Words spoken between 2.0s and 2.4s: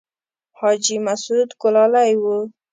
و.